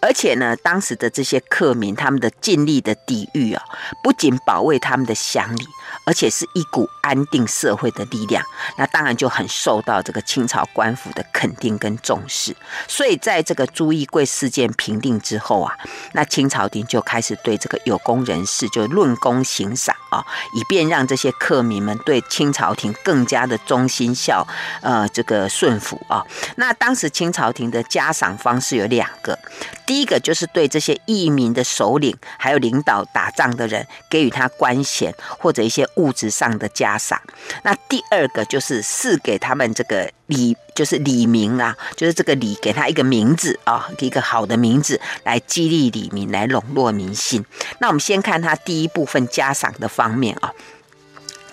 [0.00, 3.62] 而且呢，当时的这些客民，他们的尽力的抵御啊，
[4.02, 5.66] 不仅保卫他们的乡里。
[6.05, 8.44] 而且是一股安定社会的力量，
[8.76, 12.55] 那当然就很受到这个清朝官府的肯定跟重视。
[12.87, 15.74] 所以在这个朱一贵事件平定之后啊，
[16.12, 20.24] 那清朝廷就开始对这个有功人士就论功行赏啊，
[20.55, 24.46] 以便让这些客民们对清朝廷更加的忠心孝
[24.83, 26.24] 呃这个顺服啊。
[26.57, 29.38] 那当时清朝廷的嘉赏方式有两个，
[29.87, 35.87] 第一个就是对这些义民的首领还有领导打仗的人给予他官衔或者一些。
[35.96, 37.18] 物质上的嘉赏，
[37.62, 47.45] 那第二个就是赐给他们这个李，就是李明啊，就是这个李给他一个名字啊，一个好的名字来激励李明，来笼络民心。
[47.81, 50.53] 那我们先看他第一部分加赏的方面啊，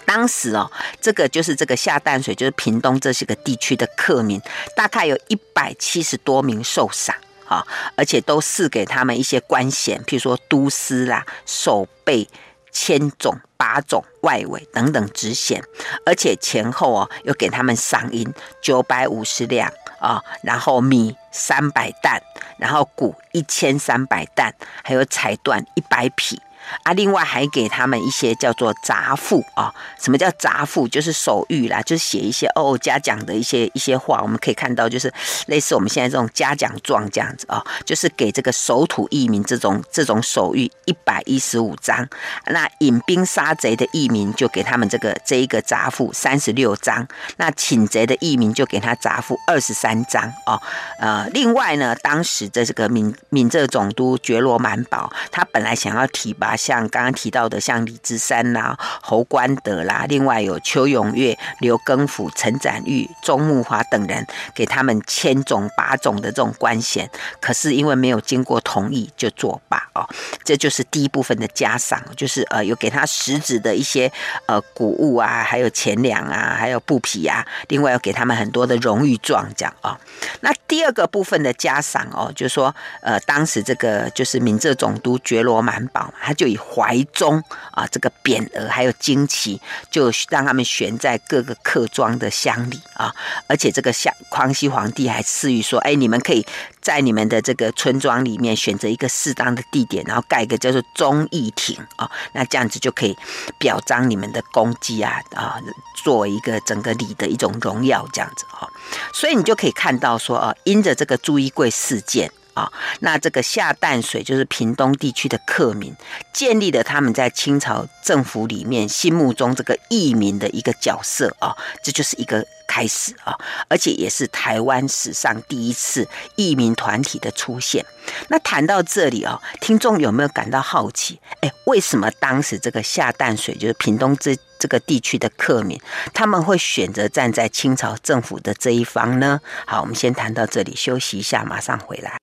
[0.05, 4.41] 当时哦，这个就是这个下淡水，就是屏东这些个地区的客民，
[4.75, 7.15] 大概有一百七十多名受赏
[7.47, 12.27] 啊，而且都赐给他们一些官衔，譬如说都司啦、守备。
[12.73, 15.63] 千种、八种、外围等等职衔，
[16.05, 22.21] 而且前后哦，又给他们赏银九百五十两啊，然后米三百担，
[22.57, 26.41] 然后谷一千三百担，还有彩缎一百匹。
[26.83, 30.87] 啊，另外还给他们一些叫做杂赋啊，什么叫杂赋？
[30.87, 34.21] 就是手谕啦，就是写一些哦嘉奖的一些一些话。
[34.21, 35.11] 我们可以看到，就是
[35.47, 42.07] 类似我们现在这种嘉奖状这样子啊，就是给这个守土义民这种这种手谕一百一十五张。
[42.47, 47.07] 那引兵杀贼的义民就给他们这个这一个杂赋三十六张。
[47.37, 50.61] 那请贼的义民就给他杂赋二十三张哦。
[50.99, 56.52] 呃，另外呢，当时的这个闽闽浙总督觉罗满宝，他本来想要提拔。
[56.55, 67.09] 像刚刚提到的，像李之山啦、侯官德啦，另外有邱永月、刘庚甫、陈展玉、钟木华等人，给他们千种八种的这种官衔，
[67.41, 70.07] 可是因为没有经过同意就作罢哦。
[70.43, 74.11] 这就是第一部分的加赏，就是呃有给他实质的一些
[74.45, 79.99] 呃谷物啊，还有钱粮啊，还有布匹啊，另外要给他们很多的荣誉状这样啊。
[80.41, 86.42] 那第二个部分的加赏哦，就是说呃当时这个就是闽浙总督觉罗满宝，他就。
[86.43, 93.15] 就以怀忠啊这个匾额还有旌旗，就让他们悬在各个客庄的乡里啊，
[93.47, 96.45] 而且这个像康熙皇帝还赐予说，哎，你们可以
[96.81, 103.17] 在你们的这个村庄里面选择一个适当的地点，然后盖一个叫做忠义亭啊，那这样子就可以
[103.57, 105.55] 表彰你们的功绩啊啊，
[106.03, 108.67] 作为一个整个礼的一种荣耀这样子啊，
[109.13, 112.29] 所以你就可以看到说啊，因着这个朱一贵事件。
[112.53, 115.95] 啊，那这个下淡水就是屏东地区的客民，
[116.31, 123.35] 建立了他们在清朝政府里面心目中这个义民的一个角色啊，这就是一个开始啊，
[123.67, 127.85] 而且也是台湾史上第一次义民团体的出现。
[128.29, 131.19] 那谈到这里哦，听众有没有感到好奇？
[131.41, 135.79] 哎，为什么当时这个下淡水就是屏东这这个地区的客民，
[136.13, 139.39] 他们会选择站在清朝政府的这一方呢？
[139.65, 142.17] 好，我们先谈到这里，休息一下，马上回来。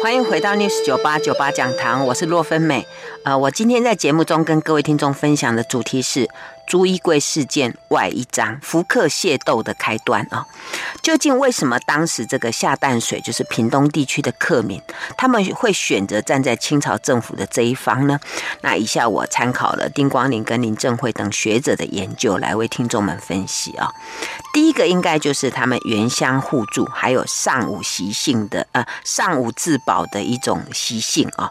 [0.00, 2.86] 欢迎回到 News 九八九八讲堂，我是洛芬美。
[3.24, 6.28] 呃，我今天在节目中跟各位听众分享的主题是。
[6.68, 10.46] 朱一贵事件外一章，福克械斗的开端啊！
[11.00, 14.78] 究竟为什么当时这个下淡水就是屏东地区的客民，
[15.16, 18.20] 他们会选择站在清朝政府的这一方呢？
[18.60, 23.90] 那以下我参考了丁光林跟林正惠等学者的研究来为听众们分析啊。
[24.52, 31.50] 第一个应该就是他们原乡互助，还有尚武习性的呃尚武自保的一种习性啊。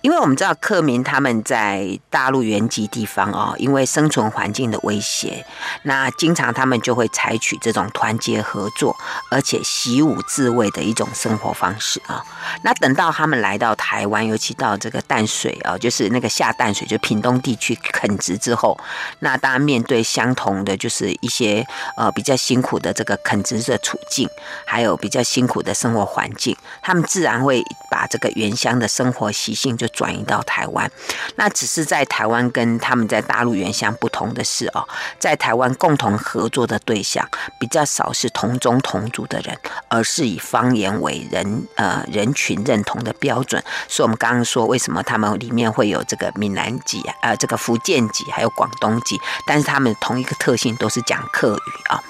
[0.00, 5.44] 因为我们知道客民他们在大陆原籍地方啊，因为生存环境的威胁，
[5.82, 8.96] 那经常他们就会采取这种团结合作，
[9.30, 12.24] 而且习武自卫的一种生活方式啊。
[12.62, 18.78] 那等到他们来到台湾，尤其到这个淡水啊，就是那个下淡水，就屏东地区垦殖之后，
[19.18, 24.28] 那当然面对相同的就是一些呃比较辛苦的这个垦殖的处境，
[24.64, 30.88] 还有比较辛苦的生活环境，他们自然会把这个原乡的生活习性就转移到台湾。
[31.36, 34.86] 那只是在台湾跟他们在大陆原乡不同的是哦，
[35.18, 37.26] 在台湾共同合作的对象
[37.58, 43.62] 比较少是同宗同族的人，而是以方言为人呃人群认同的标准。
[43.88, 52.02] 所以，我们刚刚说为什么他们里面会有这个闽南籍呃这个福建籍还有广东籍，但是他们同一个特性都是讲客语啊。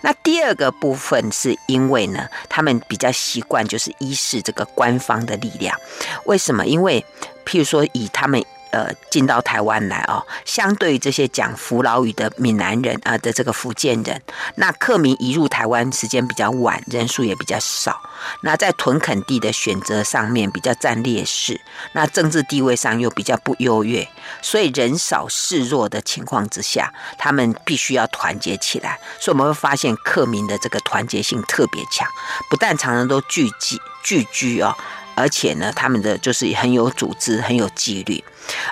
[0.00, 5.78] 那第二个部分是因为呢，他们比较习惯就是依恃这个官方的力量。
[6.24, 6.66] 为什么？
[6.66, 7.04] 因为
[7.44, 8.42] 譬如说以他们。
[8.74, 14.20] 呃，进到台湾来哦，相对于这些讲福佬语的闽南人啊、的这个福建人，
[14.56, 18.00] 那客民移入台湾时间比较晚，人数也比较少。
[18.40, 21.60] 那在屯垦地的选择上面比较占劣势，
[21.92, 24.08] 那政治地位上又比较不优越，
[24.42, 28.98] 所以人少势弱的情况之下，他们必须要团结起来。
[29.20, 32.08] 所以我们会发现客民的这个团结性特别强，
[32.50, 34.74] 不但常常都聚集聚居哦。
[35.16, 38.24] 而且呢，他们的就是很有组织，很有纪律。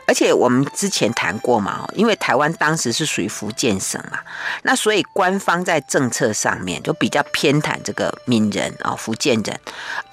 [0.07, 4.19] 而且我们之前谈过嘛，因为台湾当时是属于福建省嘛，
[4.63, 9.61] 那所以官方在政策上面就比较偏袒这个闽人啊、福建人。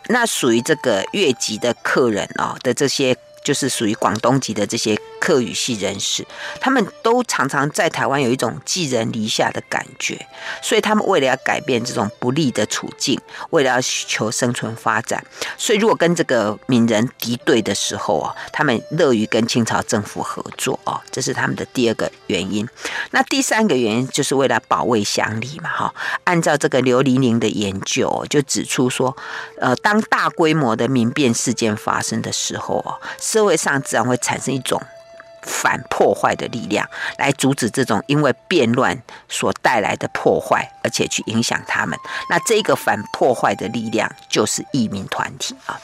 [0.08, 3.16] 那属于这个越籍的客人哦的这些。
[3.42, 6.26] 就是属于广东籍的这些客语系人士，
[6.60, 10.28] 他们都常常在台湾有一种寄人篱下的感觉，
[10.62, 13.20] 所以他们为了要改变这种不利的处境，
[13.52, 15.24] 为了要求生存发展，
[15.58, 22.68] 所以如果跟这个闽人敌对的时候啊，他们乐于跟清朝政府合作哦，这是他们的第二个原因。
[23.12, 25.94] 那第三个原因就是为了保卫乡里嘛哈。
[26.24, 29.16] 按照这个刘玲玲的研究就指出说，
[29.60, 32.98] 呃，当大规模的民变事件发生的时候啊。
[33.20, 34.82] 社会上自然会产生一种
[35.42, 36.88] 反破坏的力量，
[37.18, 41.98] 来阻止这种因为变乱所带来的破坏，而且去影响他们。
[42.30, 45.80] 那这个反破坏的力量就是移民团体啊。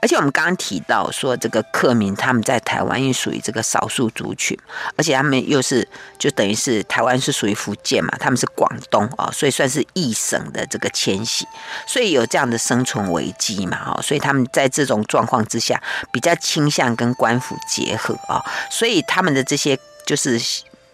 [0.00, 4.56] 而且我们刚刚提到说，这个客民他们在台湾也属于这个少数族群，
[4.96, 5.86] 而且他们又是
[6.18, 11.46] 就等于是台湾是属于福建嘛，他们是广东啊，所以算是一省的这个迁徙，
[11.86, 15.82] 所以有这样的生存危机嘛，哦，所以他们在这种状况之下，
[16.12, 20.40] 比较倾向跟官府结合啊，所以以他们的这些就是。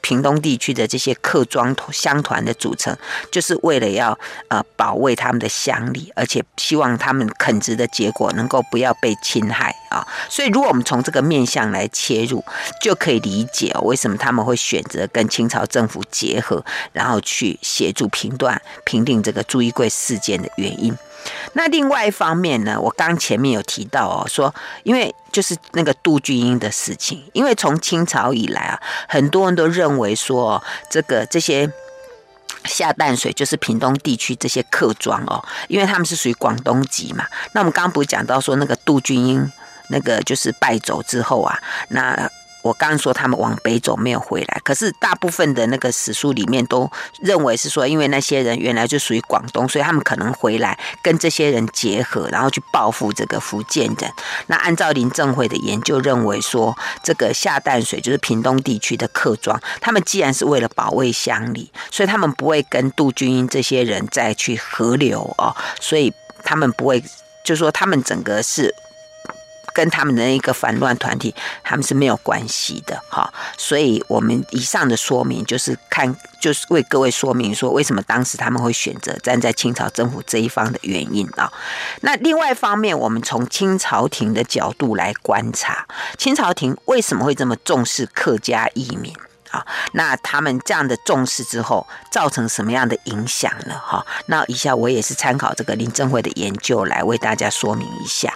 [0.03, 2.97] 屏东地区的这些客庄乡团的组成，
[3.31, 10.01] 就是为了要呃保卫他们的乡里，而且希望他们垦殖的结果能够不要被侵害啊。
[10.31, 12.43] 所以，如果我们从这个面向来切入，
[12.83, 20.97] 就可以理解为什么他们会选择跟清朝政府结合，然后去协助评断平定这个朱一贵事件的原因。
[21.55, 24.55] 那另外一方面呢，我刚前面有提到哦，说
[24.85, 31.71] 因为就是那个杜君英的事情，因为从清朝以来啊，很多人都认为说这个这些
[32.65, 37.27] 下淡水就是屏东地区这些客庄哦，因为他们是属于广东籍嘛。
[37.53, 39.53] 那我们刚不是讲到说那个杜君英
[39.89, 41.59] 那个就是败走之后啊，
[41.89, 42.31] 那。
[42.63, 46.91] 我刚刚说他们往北走没有回来，可是大部分的那个史书里面都
[47.21, 54.13] 认为是说，因为那些人原来就属于广东，所以他们可能回来跟这些人结合，然后去报复这个福建人。
[54.49, 66.13] 那按照林正辉的研究认为说，这个下淡水就是屏东地区的客庄，他们既然是为了保卫乡里，所以他们不会跟杜君英这些人再去合流哦，所以
[66.45, 67.01] 他们不会，
[67.45, 68.75] 就是说他们整个是。
[69.73, 73.33] 跟他们的一个反乱团体，他们是没有关系的，哈。
[73.57, 81.53] 所以，我们以上的说明就是看，就是为各位说明说，为什么当时他们会选择站在清朝政府这一方的原因啊。
[82.03, 85.87] 那另外一方面，我们从清朝廷的角度来观察，
[86.19, 89.15] 清朝廷为什么会这么重视客家移民？
[89.51, 93.75] 好，那他们这样的重视之后，造成什么样的影响呢？
[93.75, 98.33] 哈，那以下我也是参考这个林正辉的研究来为大家说明一下。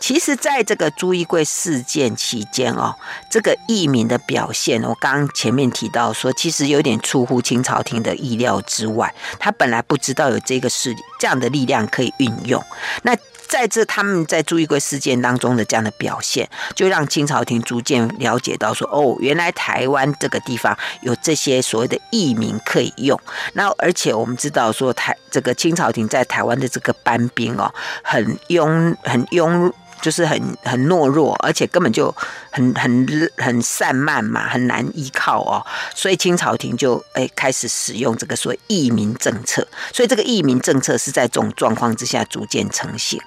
[0.00, 2.94] 其实，在这个朱一贵事件期间哦，
[3.30, 9.14] 这个义民的表现，我刚前面提到说，其实有点出乎清朝廷的意料之外。
[9.38, 12.64] 他本来不知道有这个势，这样的力量可以运用。
[13.02, 13.14] 那
[13.48, 23.18] 在这他们在朱一贵事件当中的这样的表现，就让清朝廷逐渐了解到说，哦，原来台湾这个地方有这些所谓的艺名可以用。
[23.54, 27.72] 那而且我们知道说台这个清朝廷在台湾的这个班兵哦，
[28.02, 32.14] 很拥很拥就是很很懦弱，而且根本就
[32.50, 35.64] 很很很散漫嘛，很难依靠哦。
[35.94, 39.66] 所以清朝廷就诶开始使用这个所谓义民政策。
[39.92, 43.20] 所以这个义民政策是在这种状况之下逐渐成型。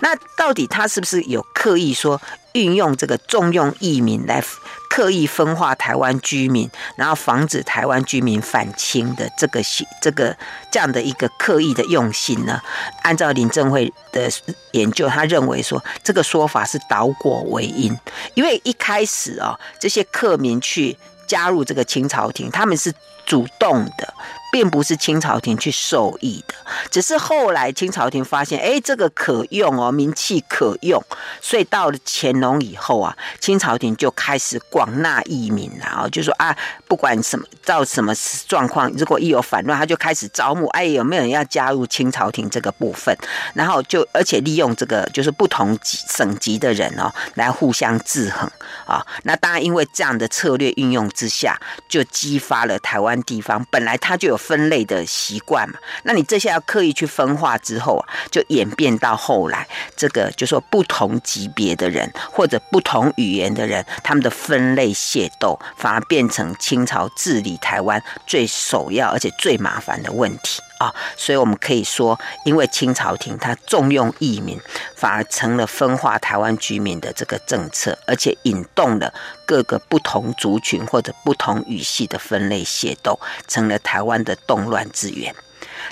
[0.00, 2.20] 那到底他是不是有刻意说
[2.54, 4.42] 运用这个重用义民来？
[4.90, 9.60] 刻意分化台湾居民，然后防止台湾居民反清的这个
[10.00, 10.36] 这个
[10.70, 12.60] 这样的一个刻意的用心呢？
[13.02, 14.30] 按照林正会的
[14.70, 17.98] 研究，他认为说这个说法是倒果为因，
[18.34, 20.96] 因为一开始哦，这些客民去
[21.26, 22.94] 加入这个清朝廷，他们是
[23.26, 24.14] 主动的。
[24.54, 26.54] 并不是清朝廷去授意的，
[26.88, 31.02] 只是后来清朝廷发现，哎，这个可用哦，名气可用，
[31.42, 38.14] 所以到了乾隆以后啊，清朝廷就开始广纳义民了啊，就说啊，不管什么照什么
[38.46, 43.12] 状况，如果一有反乱，他就开始招募，哎，有没有人要加入清朝廷这个部分？
[43.54, 48.48] 然后就而且利用这个就是不同级省级的人哦，来互相制衡
[48.86, 49.04] 啊。
[49.24, 54.38] 那当然，因为这样的策略运用之下，就激发了台湾地方本来他就有。
[54.46, 59.66] 分类的习惯嘛，那你这下要刻意去分化之后啊，就演变到后来，
[59.96, 70.60] 这个就说不同级别的人或者不同语言的人，他们的分类械斗，反而变成清朝治理台湾最首要而且最麻烦的问题。
[70.78, 74.60] 啊，所以我们可以说，因为清朝廷他重用异民，
[74.96, 79.12] 反而成了分化台湾居民的这个政策，而且引动了
[79.46, 85.34] 各个不同族群或者不同语系的分类械斗，成了台湾的动乱之源。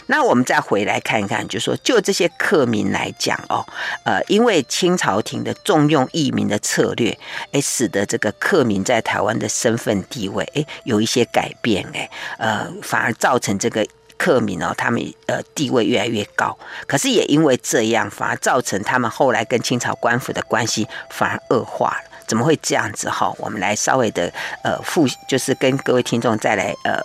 [0.07, 3.64] 那我们再回来看一看，就说就这些客民来讲哦，
[4.05, 7.16] 呃，因为清朝廷的重用异民的策略，
[7.53, 13.87] 哎，使得这个客民在台湾的身份地位，哎，有一些改变，哎，呃，反而造成这个。
[14.22, 16.56] 克民哦，他们呃地位越来越高，
[16.86, 22.04] 可是也因为这样，反而造成他们后来跟清朝官府的关系反而恶化了。
[22.24, 23.34] 怎么会这样子哈？
[23.38, 27.02] 我们来稍微的呃复，就是跟各位听众再来呃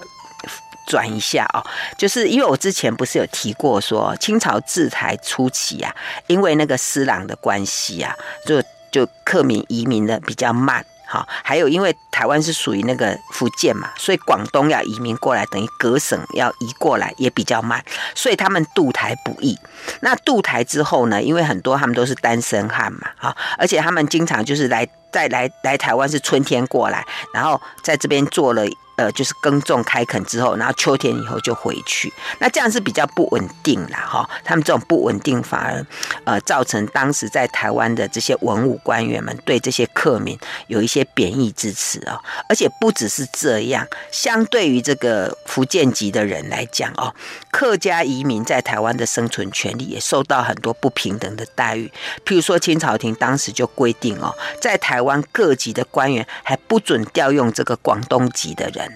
[0.85, 1.65] 转一下啊，
[1.97, 5.95] 就是因为我之前不是有提过说，清朝治台初期啊，
[6.27, 8.15] 因为那个施琅的关系啊，
[8.45, 8.61] 就
[8.91, 10.85] 就克民移民的比较慢。
[11.07, 17.83] 好，还有因为台湾是属于那个福建嘛，所以广东要移民过来，等于隔省要移过来也比较慢，
[18.13, 19.57] 所以他们渡台不易。
[20.01, 28.65] 那渡台之后呢，因为很多他们都是单身汉嘛，哈，而且他们经常就是来在来来台湾是春天过来，然后在这边做了。
[28.97, 34.29] 呃，就是耕种开垦之后，然后秋天以后就回去，那这样是比较不稳定啦，哈。
[34.43, 35.85] 他们这种不稳定反而，
[36.25, 42.19] 呃，造成当时在台湾的这些文武官员们对这些客民有一些贬义之词哦。
[42.49, 47.13] 而且不只是这样，相对于这个福建籍的人来讲哦，
[47.51, 51.91] 客家移民在台湾的生存权利也受到很多不平等的待遇。
[52.25, 58.86] 譬如说，清朝廷当时就规定哦，在台湾各级的官员还不准调用这个广东籍的人。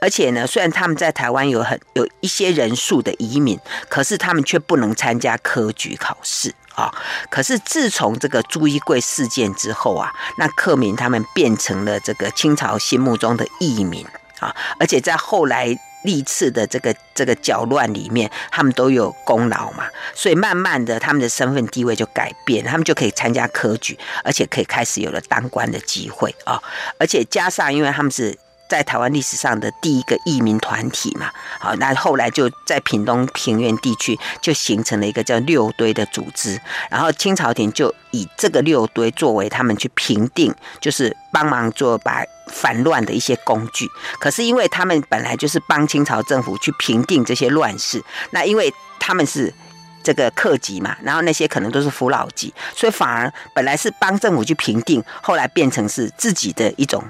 [0.00, 6.92] 而且呢，虽然他们在台湾有很有一些人数的移民，可是他们却不能参加科举考试啊。
[7.30, 14.06] 可是自从这个朱一贵事件之后啊，那客民他们变成了这个清朝心目中的义民
[14.40, 26.62] 啊，而且在后来历次的这个这个搅乱里面，他们都有功劳嘛，所以慢慢的他们的身份地位就改变，他们就可以参加科举，而且可以开始有了当官的机会啊。
[26.98, 28.36] 而且加上，因为他们是。
[28.68, 36.60] 在台湾历史上的第一个义民团体嘛，好，那后来就在屏东平原地区就形成了一个叫六堆的组织，
[36.90, 43.88] 然后清朝廷就以这个六堆作为他们去平定，就是帮忙做把反乱的一些工具。
[44.18, 49.52] 可是因为他们本来就是帮清朝政府去平定这些乱事，那因为他们是
[50.02, 57.04] 这个客籍嘛，然后那些可能都是扶老籍，所以反而本来是帮政府去平定，后来变成是自己的一种。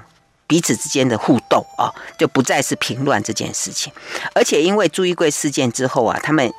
[0.47, 3.91] 彼此之间的互动啊，就不再是评论这件事情，
[4.33, 6.51] 而且因为朱一贵事件之后啊，他们。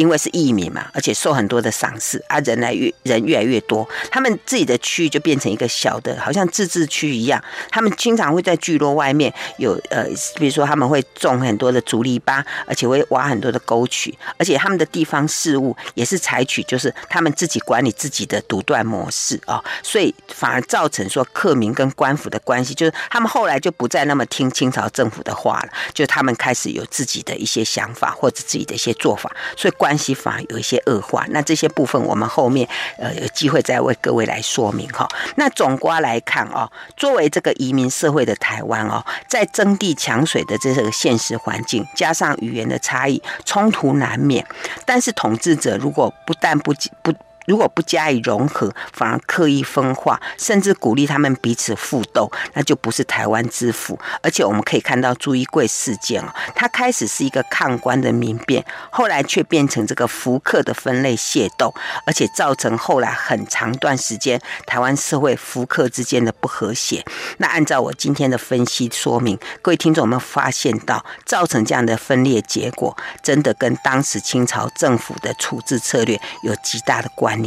[0.00, 7.38] 因为是义民嘛，而且受很多的赏识啊，人来越人越来越多，他们自己的区域就变成一个小的，好像自治区一样。
[7.70, 29.89] 他们经常会在聚落外面有呃，比如说他们会种很多的竹篱笆，而且会挖很多的沟渠，而且他们的地方事务也是采取就是他们自己管理自己的独断模式啊，所以反而造成说客民跟官府的关系，就是他们后来就不再那么听清朝政府的话了，就他们开始有自己的一些想法或者自己的一些做法，所以官。
[29.90, 35.08] 关系反而有一些恶化，那这些部分我们后面呃有机会再为各位来说明哈。
[35.34, 44.46] 那总括来看哦，作为这个移民社会的台湾哦，在征地抢水的这个现实环境，加上语言的差异，冲突难免。
[44.86, 46.72] 但是统治者如果不但不
[47.02, 47.12] 不
[47.50, 53.98] 如果不加以融合，反而刻意分化，甚至鼓励他们彼此互斗，那就不是台湾之福。
[54.22, 61.74] 而且我们可以看到朱一贵事件哦，它开始是一个抗官的民变，后来却变成这个福克的分类械斗，
[62.06, 67.04] 而且造成后来很长段时间台湾社会福克之间的不和谐。
[67.38, 77.39] 那按照我今天的分析说明，各位听众有没有发现到，造成这样的分裂结果，真的跟当时清朝政府的处置策略有极大的关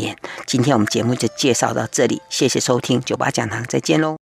[0.45, 4.17] 今天我们节目就介绍到这里，谢谢收听九八讲堂，再见喽。